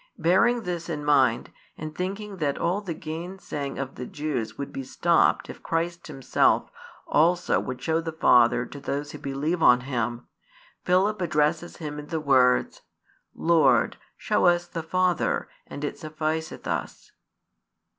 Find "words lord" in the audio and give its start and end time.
12.19-13.97